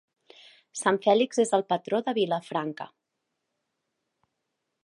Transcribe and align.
Sant 0.79 0.97
Fèlix 1.03 1.41
és 1.43 1.53
el 1.59 1.65
patró 1.73 2.01
de 2.07 2.15
Vilafranca. 2.21 2.91